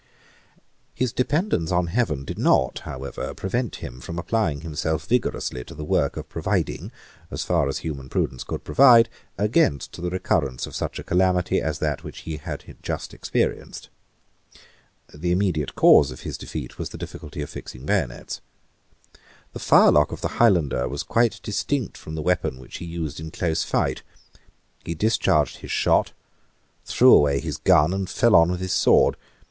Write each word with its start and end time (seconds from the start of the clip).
His 0.95 1.13
dependence 1.13 1.71
on 1.71 1.85
heaven 1.85 2.25
did 2.25 2.39
not, 2.39 2.79
however, 2.79 3.35
prevent 3.35 3.75
him 3.85 3.99
from 4.01 4.17
applying 4.17 4.61
himself 4.61 5.05
vigorously 5.07 5.63
to 5.65 5.75
the 5.75 5.83
work 5.85 6.17
of 6.17 6.27
providing, 6.27 6.91
as 7.29 7.43
far 7.43 7.67
as 7.69 7.77
human 7.77 8.09
prudence 8.09 8.43
could 8.43 8.63
provide, 8.63 9.09
against 9.37 9.91
the 10.01 10.09
recurrence 10.09 10.65
of 10.65 10.75
such 10.75 10.97
a 10.97 11.03
calamity 11.03 11.61
as 11.61 11.77
that 11.77 12.03
which 12.03 12.21
he 12.21 12.37
had 12.37 12.63
just 12.81 13.13
experienced. 13.13 13.89
The 15.13 15.31
immediate 15.31 15.75
cause 15.75 16.09
of 16.09 16.21
his 16.21 16.35
defeat 16.35 16.79
was 16.79 16.89
the 16.89 16.97
difficulty 16.97 17.43
of 17.43 17.51
fixing 17.51 17.85
bayonets. 17.85 18.41
The 19.53 19.59
firelock 19.59 20.11
of 20.11 20.21
the 20.21 20.39
Highlander 20.41 20.89
was 20.89 21.03
quite 21.03 21.39
distinct 21.43 21.95
from 21.95 22.15
the 22.15 22.23
weapon 22.23 22.57
which 22.57 22.77
he 22.77 22.85
used 22.85 23.19
in 23.19 23.29
close 23.29 23.63
fight. 23.63 24.01
He 24.83 24.95
discharged 24.95 25.57
his 25.57 25.69
shot, 25.71 26.13
threw 26.85 27.13
away 27.13 27.39
his 27.39 27.57
gun, 27.57 27.93
and 27.93 28.09
fell 28.09 28.35
on 28.35 28.49
with 28.49 28.61
his 28.61 28.73
sword. 28.73 29.15